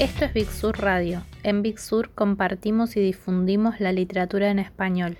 [0.00, 1.20] Esto es Big Sur Radio.
[1.42, 5.18] En Big Sur compartimos y difundimos la literatura en español.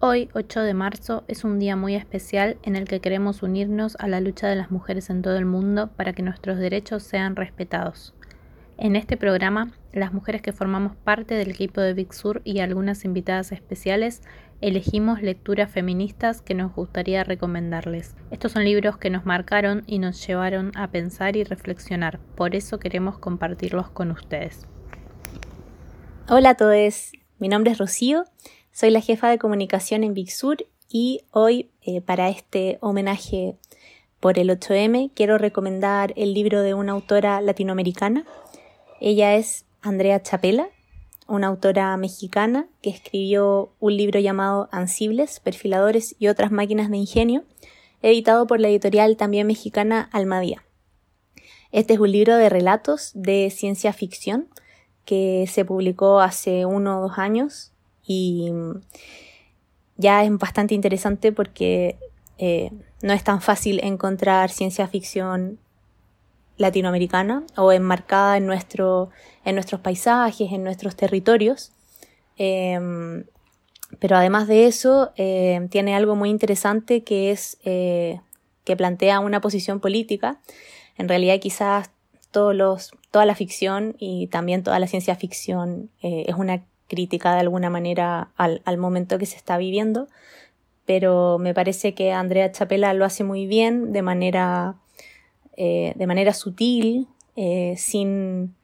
[0.00, 4.08] Hoy, 8 de marzo, es un día muy especial en el que queremos unirnos a
[4.08, 8.14] la lucha de las mujeres en todo el mundo para que nuestros derechos sean respetados.
[8.78, 13.04] En este programa, las mujeres que formamos parte del equipo de Big Sur y algunas
[13.04, 14.22] invitadas especiales
[14.60, 18.16] elegimos lecturas feministas que nos gustaría recomendarles.
[18.30, 22.78] Estos son libros que nos marcaron y nos llevaron a pensar y reflexionar, por eso
[22.78, 24.66] queremos compartirlos con ustedes.
[26.28, 28.24] Hola a todos, mi nombre es Rocío,
[28.72, 33.56] soy la jefa de comunicación en Big Sur y hoy eh, para este homenaje
[34.18, 38.24] por el 8M quiero recomendar el libro de una autora latinoamericana
[39.00, 40.68] ella es Andrea Chapela,
[41.28, 47.44] una autora mexicana que escribió un libro llamado Ansibles, Perfiladores y otras máquinas de ingenio,
[48.00, 50.64] editado por la editorial también mexicana Almadía.
[51.70, 54.48] Este es un libro de relatos de ciencia ficción
[55.04, 57.72] que se publicó hace uno o dos años
[58.06, 58.50] y
[59.96, 61.98] ya es bastante interesante porque
[62.38, 62.70] eh,
[63.02, 65.58] no es tan fácil encontrar ciencia ficción
[66.56, 69.10] latinoamericana o enmarcada en, nuestro,
[69.44, 71.72] en nuestros paisajes, en nuestros territorios.
[72.36, 73.24] Em,
[73.98, 78.20] pero además de eso, eh, tiene algo muy interesante que es eh,
[78.64, 80.40] que plantea una posición política.
[80.96, 81.90] En realidad, quizás
[82.30, 87.34] todos los, toda la ficción y también toda la ciencia ficción eh, es una crítica
[87.34, 90.08] de alguna manera al, al, momento que se está viviendo,
[90.84, 94.76] pero me parece que Andrea Chapela lo hace muy bien de manera
[95.56, 98.54] eh, de manera sutil, eh, sin,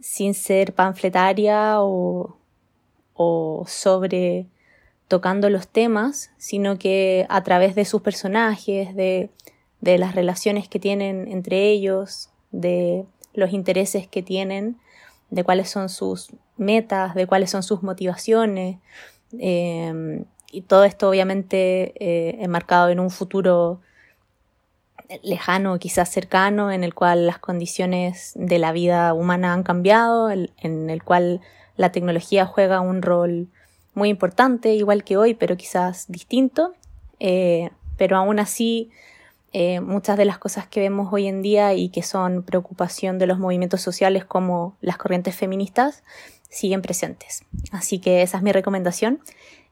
[0.00, 2.36] sin ser panfletaria o,
[3.14, 4.46] o sobre
[5.08, 9.30] tocando los temas, sino que a través de sus personajes, de,
[9.80, 14.78] de las relaciones que tienen entre ellos, de los intereses que tienen,
[15.30, 18.78] de cuáles son sus metas, de cuáles son sus motivaciones,
[19.38, 23.80] eh, y todo esto obviamente enmarcado en un futuro
[25.22, 30.90] lejano, quizás cercano, en el cual las condiciones de la vida humana han cambiado, en
[30.90, 31.40] el cual
[31.76, 33.48] la tecnología juega un rol
[33.94, 36.74] muy importante, igual que hoy, pero quizás distinto.
[37.20, 38.90] Eh, pero aún así,
[39.52, 43.26] eh, muchas de las cosas que vemos hoy en día y que son preocupación de
[43.26, 46.02] los movimientos sociales como las corrientes feministas
[46.48, 47.44] siguen presentes.
[47.70, 49.20] Así que esa es mi recomendación.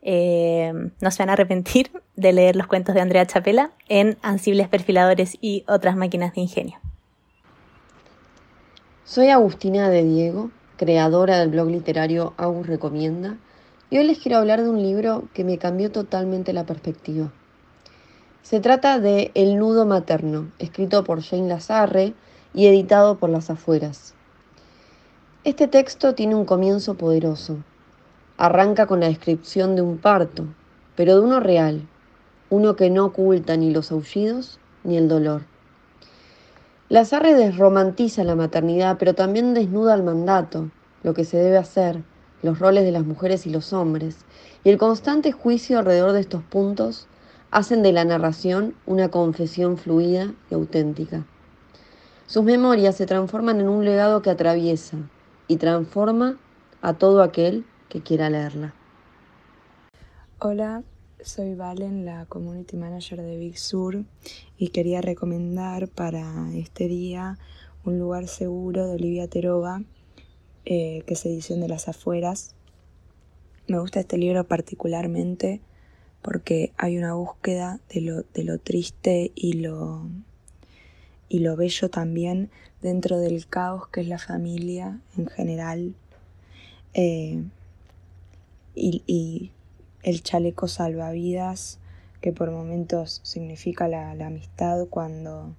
[0.02, 4.68] Eh, no se van a arrepentir de leer los cuentos de Andrea Chapela en Ansibles
[4.68, 6.78] Perfiladores y otras máquinas de ingenio.
[9.04, 13.36] Soy Agustina de Diego, creadora del blog literario Agus Recomienda,
[13.90, 17.32] y hoy les quiero hablar de un libro que me cambió totalmente la perspectiva.
[18.42, 22.14] Se trata de El nudo materno, escrito por Jane Lazarre
[22.54, 24.14] y editado por Las Afueras.
[25.42, 27.58] Este texto tiene un comienzo poderoso,
[28.40, 30.46] Arranca con la descripción de un parto,
[30.96, 31.86] pero de uno real,
[32.48, 35.42] uno que no oculta ni los aullidos ni el dolor.
[36.88, 40.70] Lazarre desromantiza la maternidad, pero también desnuda el mandato,
[41.02, 42.02] lo que se debe hacer,
[42.42, 44.16] los roles de las mujeres y los hombres,
[44.64, 47.08] y el constante juicio alrededor de estos puntos
[47.50, 51.26] hacen de la narración una confesión fluida y auténtica.
[52.26, 54.96] Sus memorias se transforman en un legado que atraviesa
[55.46, 56.38] y transforma
[56.80, 58.72] a todo aquel que quiera leerla.
[60.38, 60.84] Hola,
[61.22, 64.04] soy Valen, la Community Manager de Big Sur,
[64.56, 67.36] y quería recomendar para este día
[67.84, 69.82] un lugar seguro de Olivia Terova,
[70.64, 72.54] eh, que es edición de las afueras.
[73.66, 75.60] Me gusta este libro particularmente
[76.22, 80.06] porque hay una búsqueda de lo, de lo triste y lo,
[81.28, 82.50] y lo bello también
[82.82, 85.94] dentro del caos que es la familia en general.
[86.94, 87.42] Eh,
[88.74, 89.52] y,
[90.02, 91.78] el chaleco salvavidas
[92.22, 95.54] que por momentos significa la, amistad cuando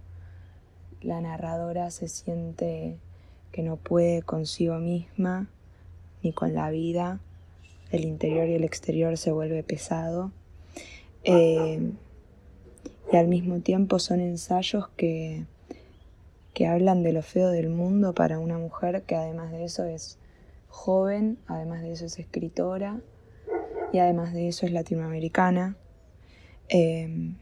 [1.02, 2.98] la narradora se siente
[3.52, 5.48] que no puede consigo misma
[6.24, 7.20] ni con la vida,
[7.92, 10.32] el interior y el exterior se vuelve pesado.
[11.24, 11.92] Eh,
[13.12, 15.46] y al mismo tiempo son ensayos que,
[16.54, 20.18] que hablan de lo feo del mundo para una mujer que además de eso es
[20.72, 23.00] joven, además de eso es escritora
[23.94, 25.76] y además de eso es latinoamericana,
[26.70, 27.36] em,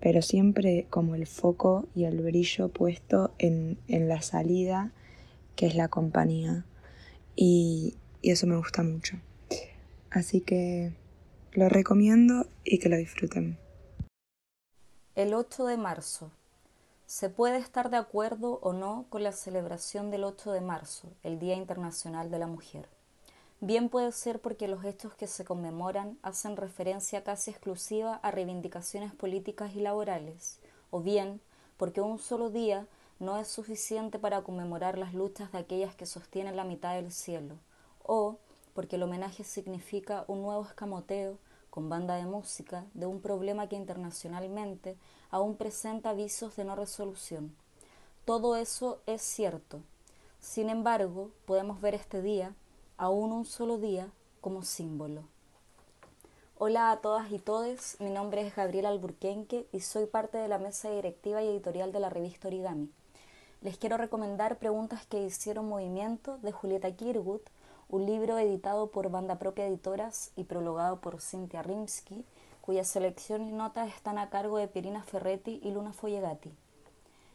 [0.00, 4.92] pero siempre como el foco y el brillo puesto en, la salida,
[5.54, 6.64] que es la compañía,
[7.36, 9.18] y, y eso me gusta mucho.
[10.10, 10.92] Así que
[11.52, 13.58] lo recomiendo y que lo disfruten.
[15.14, 16.30] El 8 de marzo.
[17.06, 21.38] Se puede estar de acuerdo o no con la celebración del 8 de marzo, el
[21.38, 22.88] Día Internacional de la Mujer.
[23.60, 29.14] Bien puede ser porque los hechos que se conmemoran hacen referencia casi exclusiva a reivindicaciones
[29.14, 30.58] políticas y laborales,
[30.90, 31.40] o bien
[31.76, 32.88] porque un solo día
[33.20, 37.54] no es suficiente para conmemorar las luchas de aquellas que sostienen la mitad del cielo,
[38.02, 38.38] o
[38.74, 41.38] porque el homenaje significa un nuevo escamoteo
[41.76, 44.96] con banda de música de un problema que internacionalmente
[45.30, 47.54] aún presenta avisos de no resolución.
[48.24, 49.82] Todo eso es cierto.
[50.40, 52.54] Sin embargo, podemos ver este día,
[52.96, 54.08] aún un solo día,
[54.40, 55.24] como símbolo.
[56.56, 60.56] Hola a todas y todes, mi nombre es Gabriela Alburquenque y soy parte de la
[60.56, 62.88] mesa directiva y editorial de la revista Origami.
[63.60, 67.42] Les quiero recomendar Preguntas que hicieron movimiento de Julieta Kirwood,
[67.88, 72.24] un libro editado por Banda Propia Editoras y prologado por Cynthia Rimsky,
[72.60, 76.52] cuya selección y notas están a cargo de Pirina Ferretti y Luna Follegati.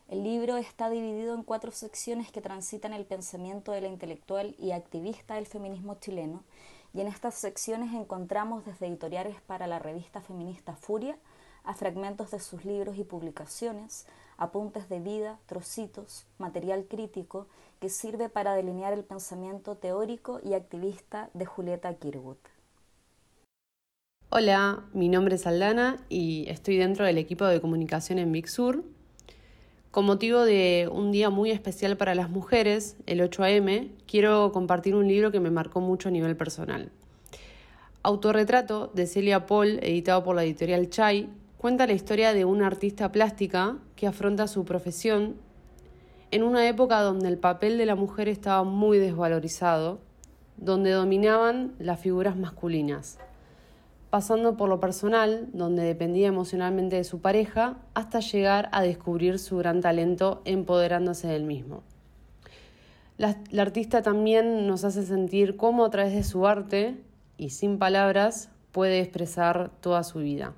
[0.09, 4.71] El libro está dividido en cuatro secciones que transitan el pensamiento de la intelectual y
[4.71, 6.44] activista del feminismo chileno,
[6.94, 11.18] y en estas secciones encontramos desde editoriales para la revista feminista Furia
[11.63, 14.06] a fragmentos de sus libros y publicaciones,
[14.38, 17.48] apuntes de vida, trocitos, material crítico
[17.80, 22.38] que sirve para delinear el pensamiento teórico y activista de Julieta Kirwood.
[24.30, 28.84] Hola, mi nombre es Aldana y estoy dentro del equipo de comunicación en Big Sur.
[29.92, 35.06] Con motivo de un día muy especial para las mujeres, el 8am, quiero compartir un
[35.06, 36.92] libro que me marcó mucho a nivel personal.
[38.02, 41.30] Autorretrato de Celia Paul, editado por la editorial Chai,
[41.62, 45.36] cuenta la historia de una artista plástica que afronta su profesión
[46.31, 50.00] en una época donde el papel de la mujer estaba muy desvalorizado,
[50.58, 53.19] donde dominaban las figuras masculinas
[54.12, 59.57] pasando por lo personal, donde dependía emocionalmente de su pareja, hasta llegar a descubrir su
[59.57, 61.81] gran talento empoderándose del mismo.
[63.18, 66.98] La, artista también nos hace sentir cómo a través de su arte
[67.38, 70.54] y sin palabras puede expresar toda su vida.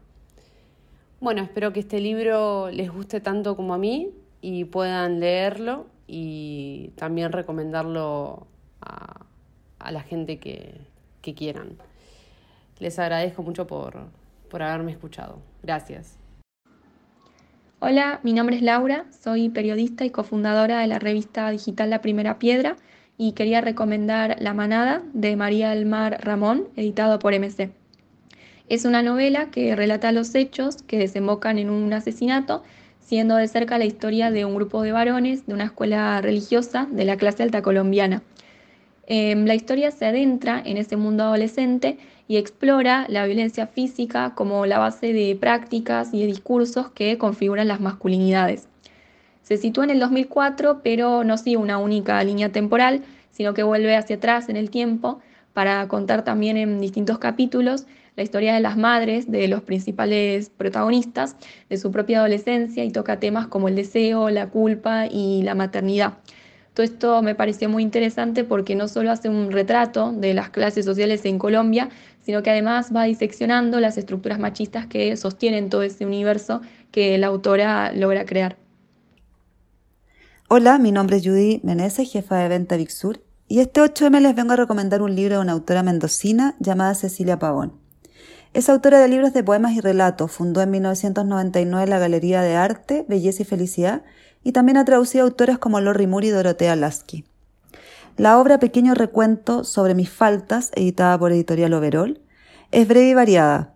[1.23, 4.11] Bueno, espero que este libro les guste tanto como a mí
[4.41, 8.45] y puedan leerlo y también recomendarlo
[8.81, 9.25] a,
[9.89, 11.77] la gente que quieran.
[12.79, 14.09] Les agradezco mucho por,
[14.51, 15.39] haberme escuchado.
[15.61, 16.19] Gracias.
[17.79, 22.37] Hola, mi nombre es Laura, soy periodista y cofundadora de la revista digital La Primera
[22.37, 22.75] Piedra
[23.17, 27.82] y quería recomendar La Manada de María del Mar Ramón, editado por MC.
[28.69, 32.63] Es una novela que relata los hechos que desembocan en un asesinato,
[33.01, 37.03] siendo de cerca la historia de un grupo de varones de una escuela religiosa de
[37.03, 38.23] la clase alta colombiana.
[39.05, 41.97] Em, la historia se adentra en ese mundo adolescente
[42.29, 47.67] y explora la violencia física como la base de prácticas y de discursos que configuran
[47.67, 48.69] las masculinidades.
[49.41, 53.01] Se sitúa en el 2004, pero no sigue una única línea temporal,
[53.31, 55.19] sino que vuelve hacia atrás en el tiempo
[55.51, 61.35] para contar también en distintos capítulos la historia de las madres de los principales protagonistas
[61.69, 66.13] de su propia adolescencia y toca temas como el deseo, la culpa y la maternidad.
[66.73, 70.85] Todo esto me pareció muy interesante porque no solo hace un retrato de las clases
[70.85, 71.89] sociales en Colombia,
[72.21, 77.27] sino que además va diseccionando las estructuras machistas que sostienen todo ese universo que la
[77.27, 78.57] autora logra crear.
[80.49, 84.53] Hola, mi nombre es Judy Meneses, jefa de venta Sur, y este 8M les vengo
[84.53, 87.82] a recomendar un libro de una autora mendocina llamada Cecilia Pavón.
[88.53, 93.03] Es autora de libros de poemas y relatos, fundó en 1999 la Galería de Arte,
[93.09, 94.03] Belleza y Felicidad,
[94.43, 97.25] y también ha traducido autores como Lori Moore y Dorotea Lasky.
[98.15, 102.21] La obra Pequeño Recuento sobre mis faltas, editada por Editorial Overol,
[102.71, 103.73] es breve y variada.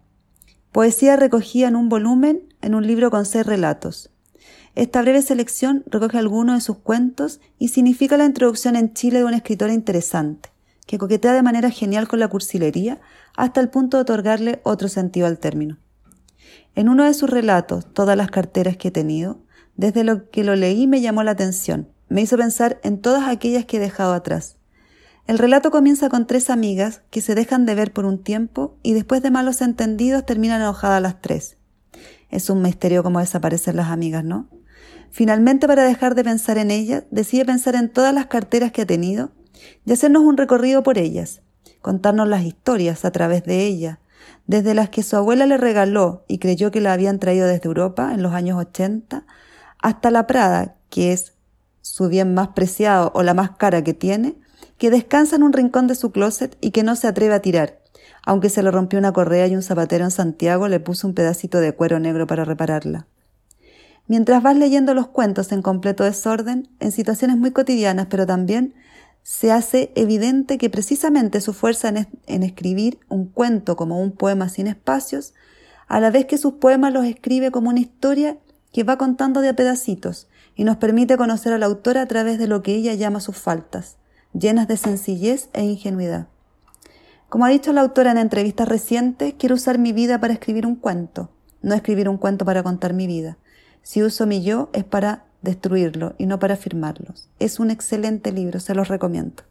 [0.72, 4.12] Poesía recogida en un volumen en un libro con seis relatos.
[4.76, 9.26] Esta breve selección recoge algunos de sus cuentos y significa la introducción en Chile de
[9.26, 10.50] una escritora interesante,
[10.88, 13.00] que coquetea de manera genial con la cursilería
[13.36, 15.78] hasta el punto de otorgarle otro sentido al término.
[16.74, 19.42] En uno de sus relatos, Todas las carteras que he tenido,
[19.76, 23.66] desde lo que lo leí me llamó la atención, me hizo pensar en todas aquellas
[23.66, 24.56] que he dejado atrás.
[25.28, 28.94] El relato comienza con tres amigas que se dejan de ver por un tiempo y
[28.94, 31.58] después de malos entendidos terminan enojadas las tres.
[32.30, 34.48] Es un misterio cómo desaparecen las amigas, ¿no?
[35.12, 38.86] Finalmente, para dejar de pensar en ellas, decide pensar en todas las carteras que ha
[38.86, 39.32] tenido
[39.86, 41.42] y hacernos un recorrido por ellas,
[41.82, 44.00] contarnos las historias a través de ellas,
[44.46, 48.14] desde las que su abuela le regaló y creyó que la habían traído desde Europa
[48.14, 49.26] en los años 80,
[49.80, 51.34] hasta la Prada, que es
[51.82, 54.36] su bien más preciado o la más cara que tiene,
[54.78, 57.80] que descansa en un rincón de su closet y que no se atreve a tirar,
[58.24, 61.60] aunque se le rompió una correa y un zapatero en Santiago le puso un pedacito
[61.60, 63.08] de cuero negro para repararla.
[64.08, 68.74] Mientras vas leyendo los cuentos en completo desorden, en situaciones muy cotidianas, pero también
[69.28, 74.48] se hace evidente que precisamente su fuerza en, en, escribir un cuento como un poema
[74.48, 75.34] sin espacios,
[75.90, 78.38] a la vez que sus poemas los escribe como una historia
[78.72, 82.40] que va contando de a pedacitos y nos permite conocer a la autora a través
[82.40, 83.98] de lo que ella llama sus faltas,
[84.32, 86.30] llenas de sencillez e ingenuidad.
[87.28, 90.78] Como ha dicho la autora en entrevistas recientes, quiero usar mi vida para escribir un
[90.78, 91.32] cuento,
[91.62, 93.38] no escribir un cuento para contar mi vida.
[93.82, 97.30] Si uso mi yo es para destruirlo y no para afirmarlos.
[97.40, 99.44] Es un excelente libro, se los recomiendo.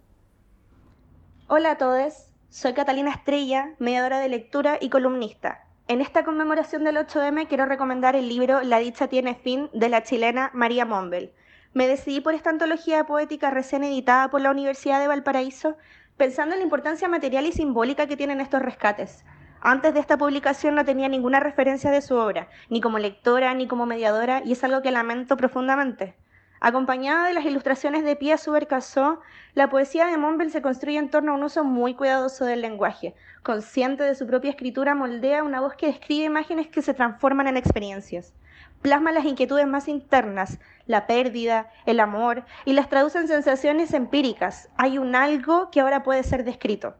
[1.49, 5.65] Hola a todos, soy Catalina Estrella, mediadora de lectura y columnista.
[5.89, 10.03] En esta conmemoración del 8M quiero recomendar el libro La dicha tiene fin de la
[10.03, 11.33] chilena María Mombel.
[11.75, 15.77] Me decidí por esta antología poética recién editada por la Universidad de Valparaíso
[16.17, 19.25] pensando en la importancia material y simbólica que tienen estos rescates.
[19.69, 23.67] Antes de esta publicación no tenía ninguna referencia de su obra, ni como lectora ni
[23.67, 26.15] como mediadora, y es algo que lamento profundamente.
[26.61, 29.19] Acompañada de las ilustraciones de Pia Subercasó,
[29.55, 33.17] la poesía de Mombel se construye en torno a un uso muy cuidadoso del lenguaje.
[33.43, 37.57] Consciente de su propia escritura, moldea una voz que describe imágenes que se transforman en
[37.57, 38.35] experiencias.
[38.83, 44.69] Plasma las inquietudes más internas, la pérdida, el amor, y las traduce en sensaciones empíricas.
[44.77, 46.95] Hay un algo que ahora puede ser descrito.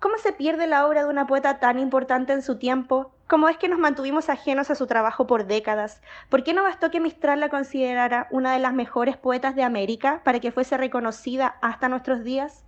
[0.00, 3.10] ¿Cómo se pierde la obra de una poeta tan importante en su tiempo?
[3.26, 6.00] ¿Cómo es que nos mantuvimos ajenos a su trabajo por décadas?
[6.28, 10.20] ¿Por qué no bastó que Mistral la considerara una de las mejores poetas de América
[10.22, 12.64] para que fuese reconocida hasta nuestros días?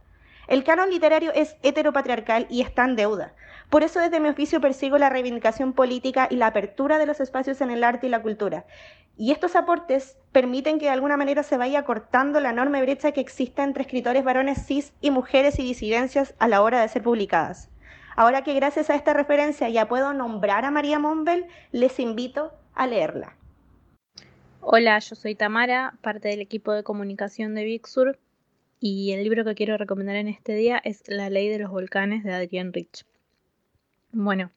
[0.49, 3.35] El canon literario es heteropatriarcal y está en deuda.
[3.71, 7.61] Por eso desde mi oficio persigo la reivindicación política y la apertura de los espacios
[7.61, 8.65] en el arte y la cultura.
[9.17, 13.21] Y estos aportes permiten que de alguna manera se vaya cortando la enorme brecha que
[13.21, 17.71] existe entre escritores varones cis y mujeres y disidencias a la hora de ser publicadas.
[18.17, 22.87] Ahora que gracias a esta referencia ya puedo nombrar a María Monbel, les invito a
[22.87, 23.37] leerla.
[24.63, 27.87] Hola, yo soy Tamara, parte del equipo de comunicación de Big
[28.81, 32.25] y el libro que quiero recomendar en este día es La ley de los volcanes
[32.25, 33.05] de Adrienne Rich.
[34.11, 34.51] Bueno,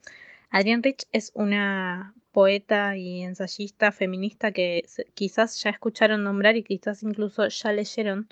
[0.49, 7.03] Adrienne Rich es una poeta y ensayista feminista que quizás ya escucharon nombrar y quizás
[7.03, 8.29] incluso ya leyeron,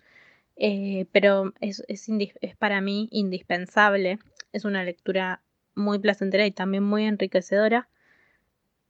[0.55, 4.17] eh, pero es, es, es para mí indispensable.
[4.53, 5.41] Es una lectura
[5.75, 7.89] muy placentera y también muy enriquecedora.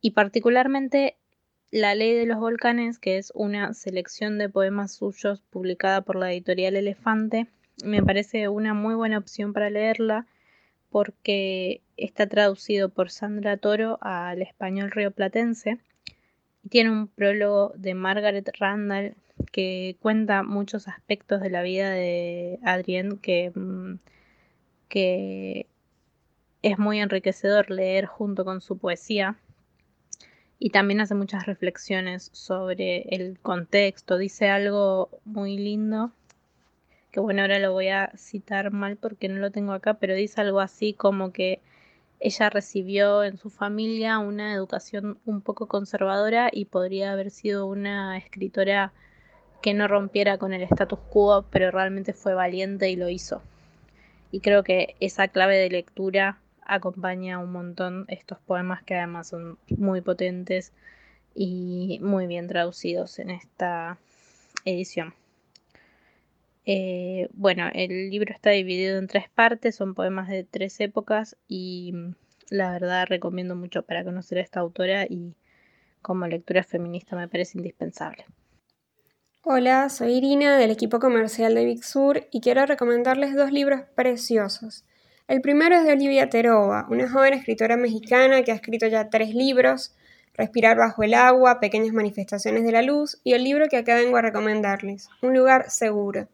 [0.01, 1.17] Y particularmente
[1.71, 6.31] la ley de los volcanes, que es una selección de poemas suyos publicada por la
[6.31, 7.47] editorial Elefante,
[7.83, 10.27] me parece una muy buena opción para leerla
[10.89, 15.79] porque está traducido por Sandra Toro al español rioplatense.
[16.69, 19.15] Tiene un prólogo de Margaret Randall
[19.53, 23.95] que cuenta muchos aspectos de la vida de Adrienne que, mm,
[24.89, 25.67] que
[26.61, 29.37] es muy enriquecedor leer junto con su poesía
[30.63, 34.19] y también hace muchas reflexiones sobre el contexto.
[34.19, 36.11] Dice algo muy lindo,
[37.09, 40.39] que bueno, ahora lo voy a citar mal porque no lo tengo acá, pero dice
[40.39, 41.61] algo así como que
[42.19, 48.15] ella recibió en su familia una educación un poco conservadora y podría haber sido una
[48.19, 48.93] escritora
[49.63, 53.41] que no rompiera con el status quo, pero realmente fue valiente y lo hizo.
[54.31, 59.57] Y creo que esa clave de lectura acompaña un montón estos poemas que además son
[59.69, 60.73] muy potentes
[61.33, 63.97] y muy bien traducidos en esta
[64.65, 65.13] edición.
[66.65, 71.91] Eh, bueno, el libro está dividido en tres partes, son poemas de tres épocas y
[71.93, 72.15] mm,
[72.49, 75.35] la verdad recomiendo mucho para conocer a esta autora y
[76.01, 78.25] como lectura feminista me parece indispensable.
[79.43, 81.81] Hola, soy Irina del equipo comercial de Big
[82.31, 84.85] y quiero recomendarles dos libros preciosos.
[85.31, 89.33] El primero es de Olivia Terova, una joven escritora mexicana que ha escrito ya tres
[89.33, 89.95] libros,
[90.33, 94.17] Respirar bajo el agua, Pequeñas manifestaciones de la luz y el libro que acá vengo
[94.17, 96.27] a recomendarles, Un lugar seguro.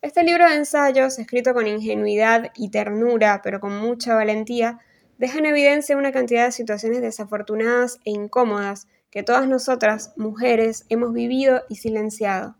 [0.00, 4.80] Este libro de ensayos, escrito con ingenuidad y ternura, pero con mucha valentía,
[5.18, 11.12] deja en evidencia una cantidad de situaciones desafortunadas e incómodas que todas nosotras, mujeres, hemos
[11.12, 12.56] vivido y silenciado.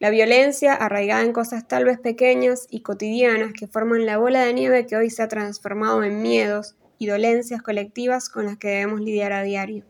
[0.00, 4.54] La violencia, arraigada en cosas tal vez pequeñas y cotidianas que forman la bola de
[4.54, 9.02] nieve que hoy se ha transformado en miedos y dolencias colectivas con las que debemos
[9.02, 9.84] lidiar a diario.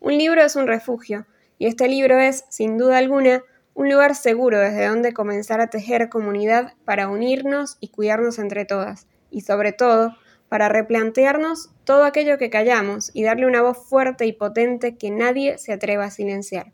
[0.00, 1.26] Un libro es un refugio,
[1.58, 3.42] y este libro es, sin duda alguna,
[3.74, 9.06] un lugar seguro desde donde comenzar a tejer comunidad para unirnos y cuidarnos entre todas,
[9.30, 10.16] y sobre todo,
[10.48, 15.58] para replantearnos todo aquello que callamos y darle una voz fuerte y potente que nadie
[15.58, 16.72] se atreva a silenciar.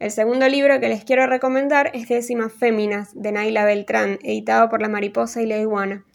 [0.00, 4.80] El segundo libro que les quiero recomendar es Décimas Féminas, de Naila Beltrán, editado por
[4.80, 6.06] La Mariposa y la Iguana.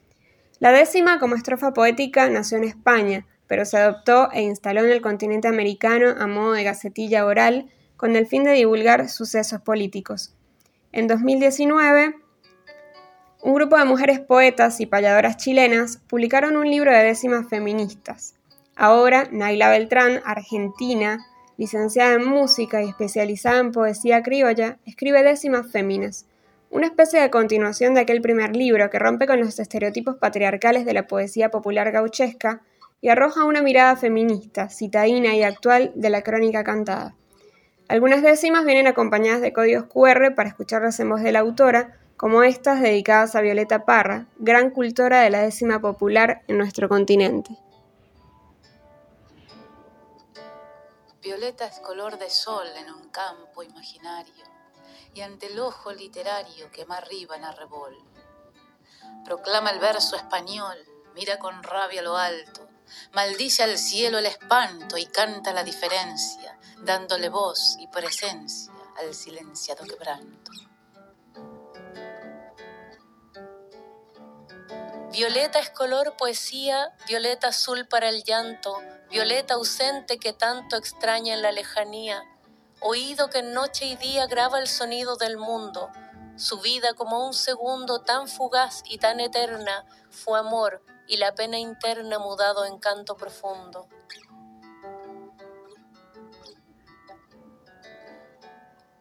[0.58, 5.02] La décima, como estrofa poética, nació en España, pero se adoptó e instaló en el
[5.02, 10.34] continente americano a modo de gacetilla oral con el fin de divulgar sucesos políticos.
[10.92, 12.16] En 2019,
[13.44, 18.34] un grupo de mujeres poetas y payadoras chilenas publicaron un libro de décimas feministas.
[18.76, 21.20] Ahora, Naila Beltrán, argentina,
[21.58, 26.26] licenciada en música y especializada en poesía criolla, escribe Décimas Féminas,
[26.70, 30.94] una especie de continuación de aquel primer libro que rompe con los estereotipos patriarcales de
[30.94, 32.62] la poesía popular gauchesca
[33.02, 37.16] y arroja una mirada feminista, citadina y actual de la crónica cantada.
[37.88, 42.44] Algunas décimas vienen acompañadas de códigos QR para escucharlas en voz de la autora, como
[42.44, 47.52] estas dedicadas a Violeta Parra, gran cultora de la décima popular en nuestro continente.
[51.26, 54.46] Violeta es color de sol en un campo imaginario
[55.16, 57.98] y ante el ojo literario que más arriba en arrebol.
[59.24, 60.78] Proclama el verso español,
[61.16, 62.70] mira con rabia lo alto,
[63.14, 69.84] maldice al cielo el espanto y canta la diferencia, dándole voz y presencia al silenciado
[69.84, 70.52] quebranto.
[75.16, 81.42] Violeta es color poesía, violeta azul para el llanto, violeta ausente que tanto extraña en
[81.42, 82.22] la lejanía,
[82.82, 85.90] oído que noche y día graba el sonido del mundo.
[86.36, 91.60] Su vida como un segundo tan fugaz y tan eterna fue amor y la pena
[91.60, 93.88] interna mudado en canto profundo.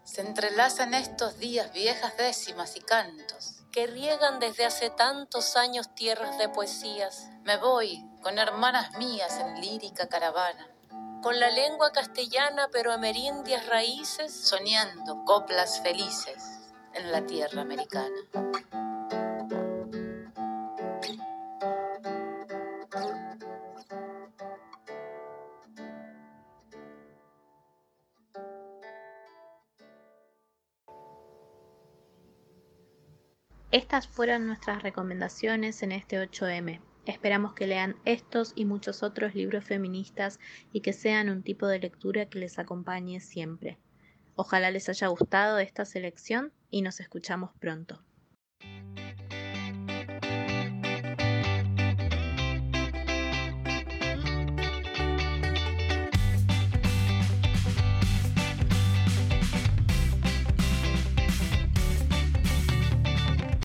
[0.04, 6.38] Se entrelazan estos días viejas décimas y cantos que riegan desde hace tantos años tierras
[6.38, 7.28] de poesías.
[7.42, 10.68] Me voy con hermanas mías en lírica caravana,
[11.24, 18.83] con la lengua castellana pero amerindias raíces, soñando coplas felices en la tierra americana.
[33.74, 36.80] Estas fueron nuestras recomendaciones en este 8M.
[37.06, 40.38] Esperamos que lean estos y muchos otros libros feministas
[40.72, 43.76] y que sean un tipo de lectura que les acompañe siempre.
[44.36, 48.00] Ojalá les haya gustado esta selección y nos escuchamos pronto.